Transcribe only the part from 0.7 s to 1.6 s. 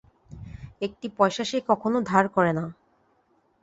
একটি পয়সা সে